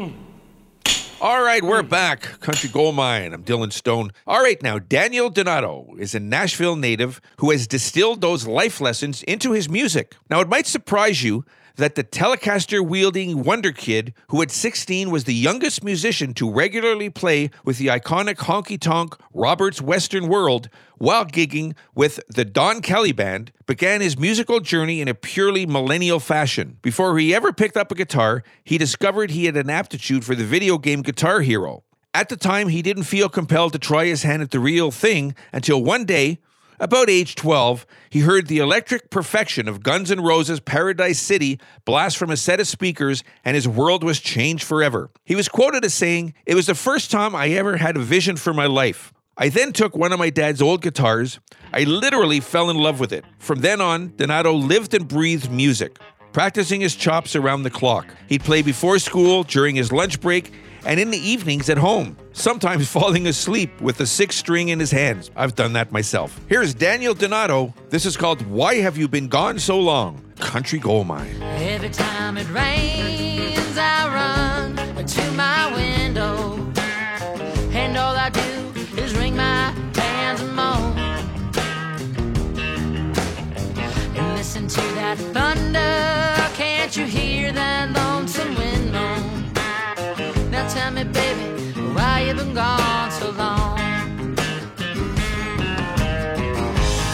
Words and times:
Hmm. 0.00 0.12
All 1.20 1.42
right, 1.42 1.62
we're 1.62 1.82
back. 1.82 2.40
Country 2.40 2.70
Gold 2.70 2.94
Mine. 2.94 3.34
I'm 3.34 3.44
Dylan 3.44 3.70
Stone. 3.70 4.12
All 4.26 4.42
right, 4.42 4.62
now, 4.62 4.78
Daniel 4.78 5.28
Donato 5.28 5.94
is 5.98 6.14
a 6.14 6.20
Nashville 6.20 6.74
native 6.76 7.20
who 7.36 7.50
has 7.50 7.66
distilled 7.66 8.22
those 8.22 8.46
life 8.46 8.80
lessons 8.80 9.22
into 9.24 9.52
his 9.52 9.68
music. 9.68 10.16
Now, 10.30 10.40
it 10.40 10.48
might 10.48 10.66
surprise 10.66 11.22
you 11.22 11.44
that 11.76 11.94
the 11.94 12.04
Telecaster 12.04 12.86
wielding 12.86 13.42
Wonder 13.42 13.72
Kid, 13.72 14.14
who 14.28 14.42
at 14.42 14.50
16 14.50 15.10
was 15.10 15.24
the 15.24 15.34
youngest 15.34 15.82
musician 15.84 16.34
to 16.34 16.50
regularly 16.50 17.10
play 17.10 17.50
with 17.64 17.78
the 17.78 17.88
iconic 17.88 18.36
honky 18.36 18.80
tonk 18.80 19.16
Robert's 19.32 19.80
Western 19.80 20.28
World 20.28 20.68
while 20.98 21.24
gigging 21.24 21.74
with 21.94 22.20
the 22.28 22.44
Don 22.44 22.82
Kelly 22.82 23.12
Band, 23.12 23.52
began 23.66 24.00
his 24.00 24.18
musical 24.18 24.60
journey 24.60 25.00
in 25.00 25.08
a 25.08 25.14
purely 25.14 25.64
millennial 25.64 26.20
fashion. 26.20 26.78
Before 26.82 27.18
he 27.18 27.34
ever 27.34 27.52
picked 27.52 27.76
up 27.76 27.90
a 27.90 27.94
guitar, 27.94 28.42
he 28.62 28.76
discovered 28.76 29.30
he 29.30 29.46
had 29.46 29.56
an 29.56 29.70
aptitude 29.70 30.24
for 30.24 30.34
the 30.34 30.44
video 30.44 30.76
game 30.76 31.00
Guitar 31.00 31.40
Hero. 31.40 31.84
At 32.12 32.28
the 32.28 32.36
time, 32.36 32.68
he 32.68 32.82
didn't 32.82 33.04
feel 33.04 33.28
compelled 33.28 33.72
to 33.72 33.78
try 33.78 34.06
his 34.06 34.24
hand 34.24 34.42
at 34.42 34.50
the 34.50 34.58
real 34.58 34.90
thing 34.90 35.34
until 35.52 35.82
one 35.82 36.04
day, 36.04 36.40
about 36.80 37.10
age 37.10 37.34
12, 37.34 37.86
he 38.08 38.20
heard 38.20 38.46
the 38.46 38.58
electric 38.58 39.10
perfection 39.10 39.68
of 39.68 39.82
Guns 39.82 40.10
N' 40.10 40.20
Roses' 40.20 40.60
Paradise 40.60 41.20
City 41.20 41.60
blast 41.84 42.16
from 42.16 42.30
a 42.30 42.36
set 42.36 42.58
of 42.58 42.66
speakers, 42.66 43.22
and 43.44 43.54
his 43.54 43.68
world 43.68 44.02
was 44.02 44.18
changed 44.18 44.64
forever. 44.64 45.10
He 45.24 45.36
was 45.36 45.48
quoted 45.48 45.84
as 45.84 45.94
saying, 45.94 46.34
It 46.46 46.54
was 46.54 46.66
the 46.66 46.74
first 46.74 47.10
time 47.10 47.34
I 47.34 47.48
ever 47.50 47.76
had 47.76 47.96
a 47.96 48.00
vision 48.00 48.36
for 48.36 48.54
my 48.54 48.66
life. 48.66 49.12
I 49.36 49.50
then 49.50 49.72
took 49.72 49.96
one 49.96 50.12
of 50.12 50.18
my 50.18 50.30
dad's 50.30 50.60
old 50.60 50.82
guitars. 50.82 51.38
I 51.72 51.84
literally 51.84 52.40
fell 52.40 52.70
in 52.70 52.78
love 52.78 52.98
with 52.98 53.12
it. 53.12 53.24
From 53.38 53.60
then 53.60 53.80
on, 53.80 54.14
Donato 54.16 54.52
lived 54.54 54.94
and 54.94 55.06
breathed 55.06 55.50
music, 55.50 55.98
practicing 56.32 56.80
his 56.80 56.96
chops 56.96 57.36
around 57.36 57.62
the 57.62 57.70
clock. 57.70 58.06
He'd 58.26 58.42
play 58.42 58.62
before 58.62 58.98
school, 58.98 59.42
during 59.42 59.76
his 59.76 59.92
lunch 59.92 60.20
break, 60.20 60.52
and 60.84 61.00
in 61.00 61.10
the 61.10 61.18
evenings 61.18 61.68
at 61.70 61.78
home, 61.78 62.16
sometimes 62.32 62.88
falling 62.92 63.26
asleep 63.26 63.80
with 63.80 64.00
a 64.00 64.06
six 64.06 64.36
string 64.36 64.68
in 64.68 64.78
his 64.78 64.90
hands. 64.90 65.30
I've 65.36 65.54
done 65.54 65.72
that 65.74 65.92
myself. 65.92 66.40
Here's 66.48 66.74
Daniel 66.74 67.14
Donato. 67.14 67.74
This 67.88 68.06
is 68.06 68.16
called 68.16 68.42
Why 68.46 68.76
Have 68.76 68.96
You 68.96 69.08
Been 69.08 69.28
Gone 69.28 69.58
So 69.58 69.78
Long? 69.78 70.22
Country 70.38 70.78
Gold 70.78 71.06
Mine. 71.06 71.42
Every 71.42 71.90
time 71.90 72.38
it 72.38 72.48
rains, 72.50 73.76
I 73.76 74.08
run 74.08 75.06
to 75.06 75.30
my 75.32 75.72
window, 75.74 76.54
and 77.72 77.96
all 77.96 78.16
I 78.16 78.30
do 78.30 79.00
is 79.00 79.14
my 79.14 79.72
hands 79.94 80.40
and 80.40 80.54
moan, 80.54 80.98
and 84.16 84.36
listen 84.36 84.66
to 84.68 84.80
that 84.94 85.18
thunder. 85.18 86.54
Can't 86.54 86.96
you 86.96 87.04
hear 87.06 87.52
that 87.52 87.92
lonesome 87.92 88.54
tell 90.80 90.92
me, 90.92 91.04
baby, 91.04 91.44
why 91.94 92.24
you 92.26 92.34
been 92.34 92.54
gone 92.54 93.10
so 93.10 93.30
long? 93.42 93.76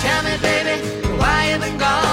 Tell 0.02 0.22
me, 0.26 0.34
baby, 0.48 0.76
why 1.20 1.50
you 1.50 1.58
been 1.58 1.76
gone 1.78 2.05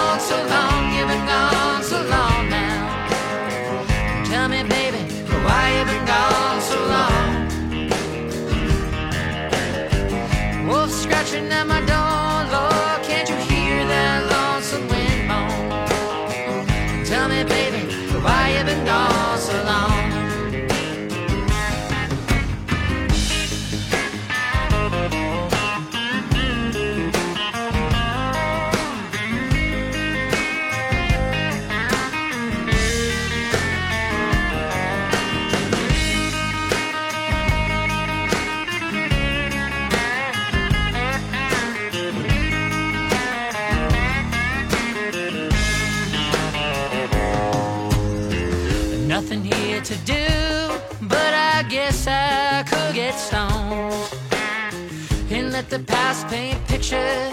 paint 56.33 56.67
pictures 56.67 57.32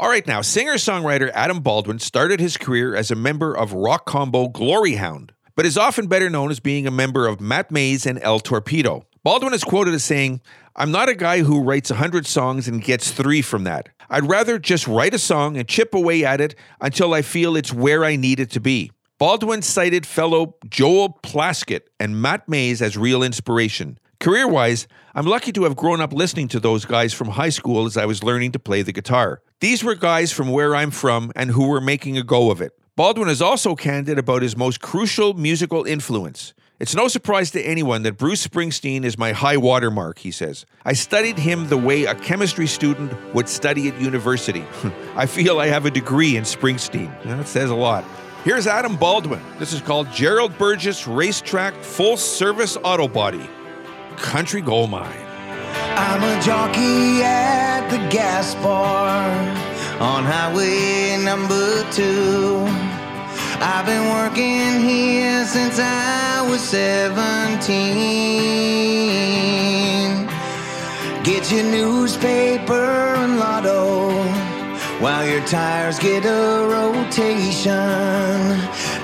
All 0.00 0.08
right, 0.08 0.26
now, 0.26 0.40
singer 0.40 0.76
songwriter 0.76 1.30
Adam 1.34 1.60
Baldwin 1.60 1.98
started 1.98 2.40
his 2.40 2.56
career 2.56 2.94
as 2.96 3.10
a 3.10 3.14
member 3.14 3.54
of 3.54 3.74
rock 3.74 4.06
combo 4.06 4.48
Glory 4.48 4.94
Hound, 4.94 5.34
but 5.54 5.66
is 5.66 5.76
often 5.76 6.06
better 6.06 6.30
known 6.30 6.50
as 6.50 6.58
being 6.58 6.86
a 6.86 6.90
member 6.90 7.26
of 7.26 7.38
Matt 7.38 7.70
Mays 7.70 8.06
and 8.06 8.18
El 8.22 8.40
Torpedo. 8.40 9.04
Baldwin 9.24 9.52
is 9.52 9.62
quoted 9.62 9.92
as 9.92 10.02
saying, 10.02 10.40
I'm 10.74 10.90
not 10.90 11.10
a 11.10 11.14
guy 11.14 11.40
who 11.40 11.62
writes 11.62 11.90
100 11.90 12.26
songs 12.26 12.66
and 12.66 12.82
gets 12.82 13.10
three 13.10 13.42
from 13.42 13.64
that. 13.64 13.90
I'd 14.08 14.26
rather 14.26 14.58
just 14.58 14.88
write 14.88 15.12
a 15.12 15.18
song 15.18 15.58
and 15.58 15.68
chip 15.68 15.92
away 15.92 16.24
at 16.24 16.40
it 16.40 16.54
until 16.80 17.12
I 17.12 17.20
feel 17.20 17.54
it's 17.54 17.74
where 17.74 18.02
I 18.02 18.16
need 18.16 18.40
it 18.40 18.50
to 18.52 18.60
be. 18.60 18.92
Baldwin 19.18 19.60
cited 19.60 20.06
fellow 20.06 20.56
Joel 20.66 21.18
Plaskett 21.22 21.88
and 22.00 22.22
Matt 22.22 22.48
Mays 22.48 22.80
as 22.80 22.96
real 22.96 23.22
inspiration. 23.22 23.98
Career 24.18 24.48
wise, 24.48 24.88
I'm 25.14 25.26
lucky 25.26 25.52
to 25.52 25.64
have 25.64 25.76
grown 25.76 26.00
up 26.00 26.14
listening 26.14 26.48
to 26.48 26.60
those 26.60 26.86
guys 26.86 27.12
from 27.12 27.28
high 27.28 27.50
school 27.50 27.84
as 27.84 27.98
I 27.98 28.06
was 28.06 28.24
learning 28.24 28.52
to 28.52 28.58
play 28.58 28.80
the 28.80 28.92
guitar. 28.92 29.42
These 29.60 29.84
were 29.84 29.94
guys 29.94 30.32
from 30.32 30.48
where 30.48 30.74
I'm 30.74 30.90
from 30.90 31.32
and 31.36 31.50
who 31.50 31.68
were 31.68 31.82
making 31.82 32.16
a 32.16 32.22
go 32.22 32.50
of 32.50 32.62
it. 32.62 32.72
Baldwin 32.96 33.28
is 33.28 33.42
also 33.42 33.74
candid 33.74 34.18
about 34.18 34.40
his 34.40 34.56
most 34.56 34.80
crucial 34.80 35.34
musical 35.34 35.84
influence. 35.84 36.54
It's 36.78 36.94
no 36.94 37.08
surprise 37.08 37.50
to 37.50 37.60
anyone 37.60 38.02
that 38.04 38.16
Bruce 38.16 38.46
Springsteen 38.46 39.04
is 39.04 39.18
my 39.18 39.32
high 39.32 39.58
watermark, 39.58 40.18
he 40.18 40.30
says. 40.30 40.64
I 40.86 40.94
studied 40.94 41.38
him 41.38 41.68
the 41.68 41.76
way 41.76 42.06
a 42.06 42.14
chemistry 42.14 42.66
student 42.66 43.12
would 43.34 43.50
study 43.50 43.88
at 43.88 44.00
university. 44.00 44.64
I 45.14 45.26
feel 45.26 45.60
I 45.60 45.66
have 45.66 45.84
a 45.84 45.90
degree 45.90 46.36
in 46.36 46.44
Springsteen. 46.44 47.22
That 47.24 47.46
says 47.46 47.68
a 47.68 47.74
lot. 47.74 48.06
Here's 48.44 48.66
Adam 48.66 48.96
Baldwin. 48.96 49.42
This 49.58 49.74
is 49.74 49.82
called 49.82 50.10
Gerald 50.10 50.56
Burgess 50.56 51.02
RaceTrac 51.02 51.74
Full 51.84 52.16
Service 52.16 52.78
Auto 52.82 53.08
Body. 53.08 53.46
Country 54.16 54.62
Gold 54.62 54.88
Mine. 54.88 55.29
I'm 55.96 56.22
a 56.22 56.40
jockey 56.42 57.22
at 57.22 57.88
the 57.90 57.98
gas 58.08 58.54
bar 58.56 59.30
on 60.00 60.24
highway 60.24 61.16
number 61.22 61.84
two. 61.90 62.64
I've 63.62 63.86
been 63.86 64.08
working 64.10 64.80
here 64.88 65.44
since 65.46 65.78
I 65.78 66.42
was 66.48 66.60
17. 66.62 67.60
Get 71.22 71.52
your 71.52 71.64
newspaper 71.64 72.72
and 72.72 73.38
lotto 73.38 74.10
while 75.00 75.26
your 75.26 75.44
tires 75.46 75.98
get 75.98 76.24
a 76.24 76.66
rotation 76.68 77.72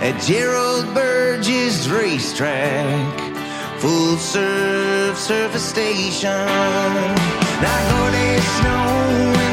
at 0.02 0.20
Gerald 0.22 0.94
Burgess 0.94 1.86
RaceTrac 1.86 3.35
full 3.78 4.16
serve 4.16 5.16
service 5.18 5.68
station. 5.68 6.30
Now 6.30 7.78
go 7.90 8.10
there, 8.10 8.40
snow 8.40 9.45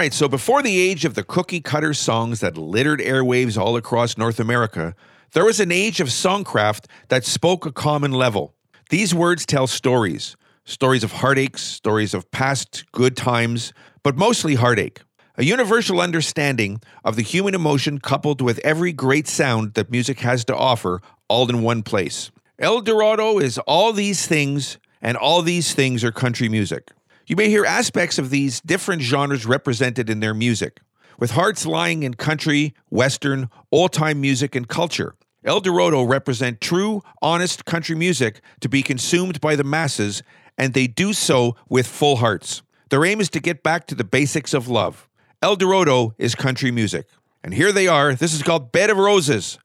right, 0.00 0.14
so 0.14 0.28
before 0.28 0.62
the 0.62 0.80
age 0.80 1.04
of 1.04 1.12
the 1.12 1.22
cookie 1.22 1.60
cutter 1.60 1.92
songs 1.92 2.40
that 2.40 2.56
littered 2.56 3.00
airwaves 3.00 3.60
all 3.60 3.76
across 3.76 4.16
North 4.16 4.40
America, 4.40 4.94
there 5.32 5.44
was 5.44 5.60
an 5.60 5.70
age 5.70 6.00
of 6.00 6.08
songcraft 6.08 6.86
that 7.08 7.22
spoke 7.22 7.66
a 7.66 7.70
common 7.70 8.10
level. 8.10 8.54
These 8.88 9.14
words 9.14 9.44
tell 9.44 9.66
stories 9.66 10.36
stories 10.64 11.04
of 11.04 11.12
heartaches, 11.12 11.60
stories 11.60 12.14
of 12.14 12.30
past 12.30 12.90
good 12.92 13.14
times, 13.14 13.74
but 14.02 14.16
mostly 14.16 14.54
heartache. 14.54 15.02
A 15.36 15.44
universal 15.44 16.00
understanding 16.00 16.80
of 17.04 17.16
the 17.16 17.22
human 17.22 17.54
emotion 17.54 17.98
coupled 17.98 18.40
with 18.40 18.58
every 18.60 18.94
great 18.94 19.28
sound 19.28 19.74
that 19.74 19.90
music 19.90 20.20
has 20.20 20.46
to 20.46 20.56
offer, 20.56 21.02
all 21.28 21.50
in 21.50 21.60
one 21.60 21.82
place. 21.82 22.30
El 22.58 22.80
Dorado 22.80 23.38
is 23.38 23.58
all 23.66 23.92
these 23.92 24.26
things, 24.26 24.78
and 25.02 25.18
all 25.18 25.42
these 25.42 25.74
things 25.74 26.02
are 26.04 26.12
country 26.12 26.48
music. 26.48 26.90
You 27.30 27.36
may 27.36 27.48
hear 27.48 27.64
aspects 27.64 28.18
of 28.18 28.30
these 28.30 28.60
different 28.60 29.02
genres 29.02 29.46
represented 29.46 30.10
in 30.10 30.18
their 30.18 30.34
music, 30.34 30.80
with 31.16 31.30
hearts 31.30 31.64
lying 31.64 32.02
in 32.02 32.14
country, 32.14 32.74
western, 32.88 33.48
all 33.70 33.88
time 33.88 34.20
music, 34.20 34.56
and 34.56 34.66
culture. 34.66 35.14
El 35.44 35.60
Dorado 35.60 36.02
represent 36.02 36.60
true, 36.60 37.02
honest 37.22 37.64
country 37.64 37.94
music 37.94 38.40
to 38.62 38.68
be 38.68 38.82
consumed 38.82 39.40
by 39.40 39.54
the 39.54 39.62
masses, 39.62 40.24
and 40.58 40.74
they 40.74 40.88
do 40.88 41.12
so 41.12 41.54
with 41.68 41.86
full 41.86 42.16
hearts. 42.16 42.62
Their 42.88 43.04
aim 43.04 43.20
is 43.20 43.28
to 43.28 43.38
get 43.38 43.62
back 43.62 43.86
to 43.86 43.94
the 43.94 44.02
basics 44.02 44.52
of 44.52 44.66
love. 44.66 45.08
El 45.40 45.54
Dorado 45.54 46.16
is 46.18 46.34
country 46.34 46.72
music. 46.72 47.06
And 47.44 47.54
here 47.54 47.70
they 47.70 47.86
are. 47.86 48.12
This 48.12 48.34
is 48.34 48.42
called 48.42 48.72
Bed 48.72 48.90
of 48.90 48.96
Roses, 48.96 49.56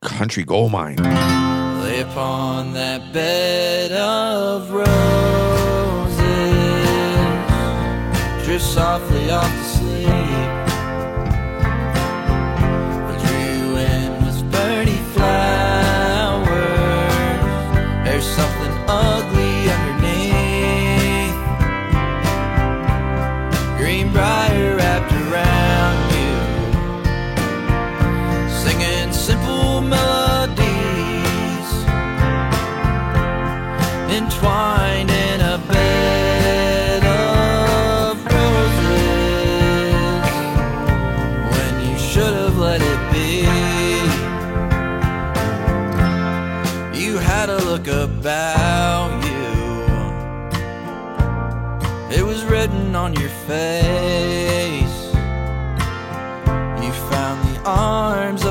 Country 0.00 0.44
Gold 0.44 0.72
Mine. 0.72 0.96
Lay 0.96 2.00
upon 2.00 2.72
that 2.72 3.12
bed 3.12 3.92
of 3.92 4.70
roses, 4.70 5.51
drift 8.52 8.66
softly 8.66 9.30
off 9.30 9.46
to 9.46 9.71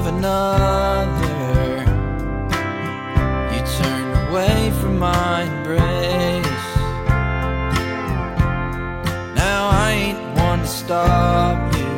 of 0.02 0.08
another. 0.08 1.84
You 3.54 3.60
turned 3.78 4.30
away 4.30 4.72
from 4.82 4.98
my 4.98 5.44
embrace. 5.44 6.70
Now 9.36 9.70
I 9.70 9.92
ain't 10.04 10.22
one 10.40 10.60
to 10.60 10.68
stop 10.68 11.58
you. 11.78 11.94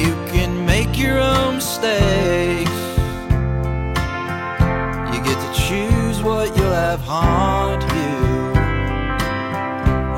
You 0.00 0.12
can 0.32 0.66
make 0.66 0.98
your 0.98 1.20
own 1.20 1.56
mistakes. 1.56 2.80
You 5.12 5.18
get 5.28 5.38
to 5.44 5.50
choose 5.66 6.20
what 6.22 6.56
you'll 6.56 6.78
have 6.88 7.00
haunt 7.00 7.82
you. 7.98 8.16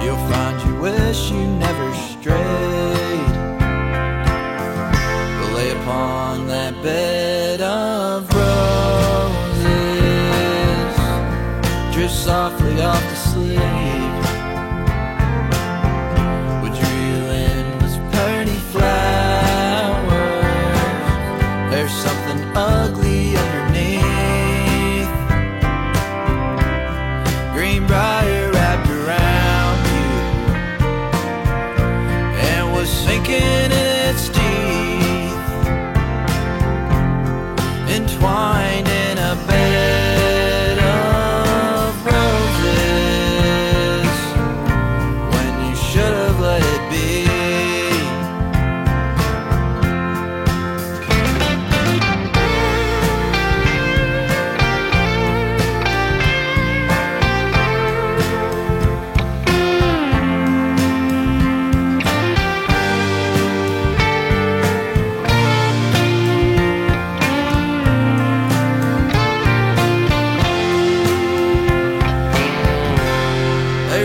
You'll 0.02 0.24
find 0.30 0.56
you 0.66 0.74
wish 0.80 1.30
you 1.30 1.46
never 1.66 1.94
strayed. 1.94 3.01
Upon 5.82 6.46
that 6.46 6.80
bed 6.80 7.41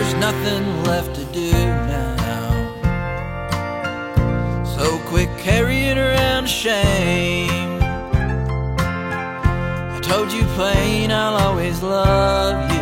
There's 0.08 0.20
nothing 0.20 0.84
left 0.84 1.14
to 1.16 1.24
do 1.34 1.52
now. 1.52 2.64
So 4.64 4.98
quit 5.00 5.28
carrying 5.36 5.98
around 5.98 6.48
shame. 6.48 7.78
I 9.92 10.00
told 10.02 10.32
you 10.32 10.44
plain 10.56 11.12
I'll 11.12 11.36
always 11.36 11.82
love 11.82 12.72
you. 12.72 12.78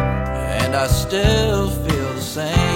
And 0.00 0.74
I 0.74 0.86
still 0.86 1.68
feel 1.68 2.14
the 2.14 2.22
same. 2.22 2.75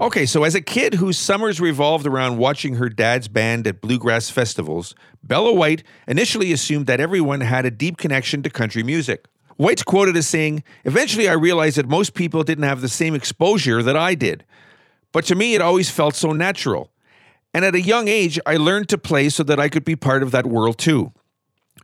Okay, 0.00 0.26
so 0.26 0.42
as 0.42 0.56
a 0.56 0.60
kid 0.60 0.94
whose 0.94 1.16
summers 1.16 1.60
revolved 1.60 2.04
around 2.04 2.36
watching 2.36 2.74
her 2.74 2.88
dad's 2.88 3.28
band 3.28 3.64
at 3.66 3.80
bluegrass 3.80 4.28
festivals, 4.28 4.92
Bella 5.22 5.52
White 5.52 5.84
initially 6.08 6.52
assumed 6.52 6.86
that 6.88 6.98
everyone 6.98 7.40
had 7.40 7.64
a 7.64 7.70
deep 7.70 7.96
connection 7.96 8.42
to 8.42 8.50
country 8.50 8.82
music. 8.82 9.26
White's 9.56 9.84
quoted 9.84 10.16
as 10.16 10.26
saying, 10.26 10.64
Eventually 10.84 11.28
I 11.28 11.34
realized 11.34 11.76
that 11.76 11.88
most 11.88 12.14
people 12.14 12.42
didn't 12.42 12.64
have 12.64 12.80
the 12.80 12.88
same 12.88 13.14
exposure 13.14 13.84
that 13.84 13.96
I 13.96 14.16
did. 14.16 14.44
But 15.12 15.26
to 15.26 15.36
me, 15.36 15.54
it 15.54 15.62
always 15.62 15.90
felt 15.90 16.16
so 16.16 16.32
natural. 16.32 16.90
And 17.54 17.64
at 17.64 17.76
a 17.76 17.80
young 17.80 18.08
age, 18.08 18.40
I 18.44 18.56
learned 18.56 18.88
to 18.88 18.98
play 18.98 19.28
so 19.28 19.44
that 19.44 19.60
I 19.60 19.68
could 19.68 19.84
be 19.84 19.94
part 19.94 20.24
of 20.24 20.32
that 20.32 20.44
world 20.44 20.76
too. 20.76 21.12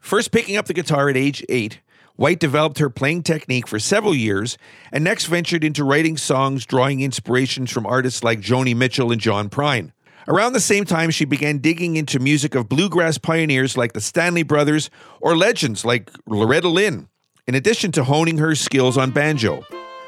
First 0.00 0.32
picking 0.32 0.56
up 0.56 0.66
the 0.66 0.74
guitar 0.74 1.08
at 1.08 1.16
age 1.16 1.44
eight, 1.48 1.80
White 2.20 2.38
developed 2.38 2.80
her 2.80 2.90
playing 2.90 3.22
technique 3.22 3.66
for 3.66 3.78
several 3.78 4.14
years 4.14 4.58
and 4.92 5.02
next 5.02 5.24
ventured 5.24 5.64
into 5.64 5.82
writing 5.82 6.18
songs 6.18 6.66
drawing 6.66 7.00
inspirations 7.00 7.70
from 7.70 7.86
artists 7.86 8.22
like 8.22 8.42
Joni 8.42 8.76
Mitchell 8.76 9.10
and 9.10 9.18
John 9.18 9.48
Prine. 9.48 9.92
Around 10.28 10.52
the 10.52 10.60
same 10.60 10.84
time, 10.84 11.08
she 11.08 11.24
began 11.24 11.60
digging 11.60 11.96
into 11.96 12.18
music 12.18 12.54
of 12.54 12.68
bluegrass 12.68 13.16
pioneers 13.16 13.78
like 13.78 13.94
the 13.94 14.02
Stanley 14.02 14.42
Brothers 14.42 14.90
or 15.22 15.34
legends 15.34 15.82
like 15.82 16.10
Loretta 16.26 16.68
Lynn, 16.68 17.08
in 17.46 17.54
addition 17.54 17.90
to 17.92 18.04
honing 18.04 18.36
her 18.36 18.54
skills 18.54 18.98
on 18.98 19.12
banjo. 19.12 19.64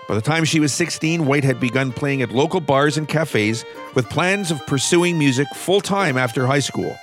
By 0.06 0.14
the 0.14 0.20
time 0.20 0.44
she 0.44 0.60
was 0.60 0.74
16, 0.74 1.24
White 1.24 1.44
had 1.44 1.60
begun 1.60 1.92
playing 1.92 2.20
at 2.20 2.30
local 2.30 2.60
bars 2.60 2.98
and 2.98 3.08
cafes 3.08 3.64
with 3.94 4.10
plans 4.10 4.50
of 4.50 4.66
pursuing 4.66 5.18
music 5.18 5.48
full 5.54 5.80
time 5.80 6.18
after 6.18 6.46
high 6.46 6.58
school. 6.58 6.94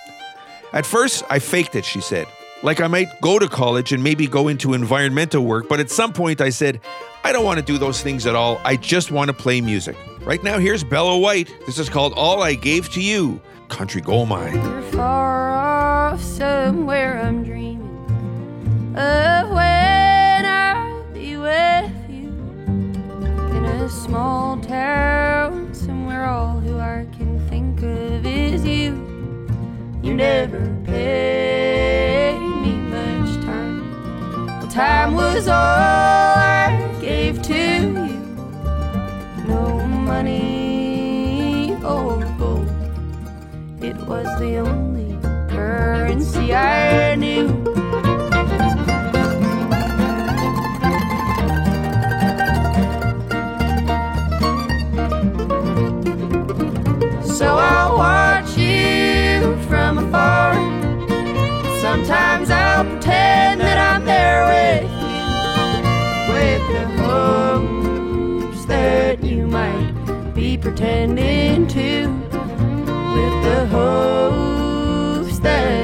At 0.71 0.85
first, 0.85 1.23
I 1.31 1.39
faked 1.39 1.75
it, 1.75 1.83
she 1.83 1.99
said. 1.99 2.27
Like 2.61 2.81
I 2.81 2.87
might 2.87 3.21
go 3.21 3.39
to 3.39 3.47
college 3.47 3.93
and 3.93 4.03
maybe 4.03 4.27
go 4.27 4.49
into 4.49 4.73
environmental 4.73 5.45
work, 5.45 5.69
but 5.69 5.79
at 5.79 5.89
some 5.89 6.11
point 6.11 6.41
I 6.41 6.49
said, 6.49 6.81
I 7.23 7.31
don't 7.31 7.45
want 7.45 7.57
to 7.57 7.65
do 7.65 7.77
those 7.77 8.01
things 8.01 8.25
at 8.25 8.35
all. 8.35 8.59
I 8.65 8.75
just 8.75 9.11
want 9.11 9.29
to 9.29 9.33
play 9.33 9.61
music. 9.61 9.95
Right 10.21 10.43
now, 10.43 10.57
here's 10.59 10.83
Bella 10.83 11.17
White. 11.17 11.49
This 11.65 11.79
is 11.79 11.89
called 11.89 12.13
All 12.17 12.43
I 12.43 12.55
Gave 12.55 12.89
to 12.91 13.01
You 13.01 13.39
Country 13.69 14.01
Gold 14.01 14.27
Mine. 14.27 14.55
You're 14.55 14.81
far 14.91 15.51
off 15.51 16.21
somewhere 16.21 17.21
I'm 17.21 17.45
dreaming 17.45 17.79
of 18.97 19.49
when 19.51 20.45
I'll 20.45 21.03
be 21.13 21.37
with 21.37 22.09
you 22.09 22.27
in 23.55 23.65
a 23.65 23.89
small 23.89 24.59
town 24.59 25.73
somewhere 25.73 26.25
all 26.25 26.59
who 26.59 26.77
I 26.77 27.07
can 27.17 27.39
think 27.47 27.81
of 27.83 28.25
is 28.25 28.65
you. 28.65 29.05
You 30.01 30.13
never 30.13 30.75
paid 30.85 31.68
time. 34.79 35.13
Was 35.13 35.47
all 35.47 35.55
I 35.55 36.97
gave 37.01 37.41
to 37.43 37.53
you. 37.53 38.07
No 39.47 39.85
money 40.11 41.75
or 41.83 42.23
gold. 42.37 42.69
It 43.81 43.97
was 44.07 44.27
the 44.39 44.57
only 44.59 45.17
currency 45.49 46.53
I 46.53 47.15
knew. 47.15 47.58
pretending 70.61 71.67
to 71.67 72.07
with 73.15 73.43
the 73.45 73.67
hopes 73.71 75.39
that 75.39 75.78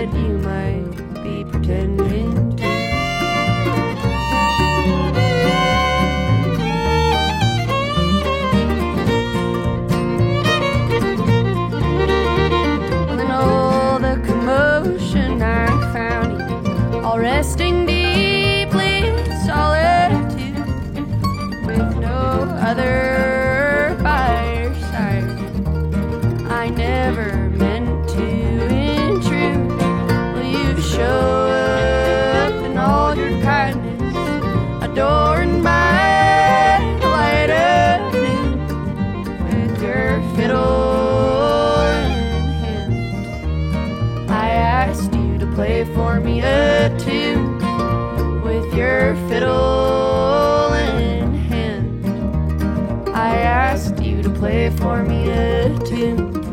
I 53.26 53.38
asked 53.38 54.04
you 54.04 54.22
to 54.22 54.30
play 54.30 54.70
for 54.70 55.02
me 55.02 55.30
a 55.32 55.76
tune. 55.80 56.45